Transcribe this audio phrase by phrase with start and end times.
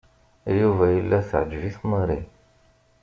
[0.59, 2.21] Yuba yella teɛǧeb-it Mary.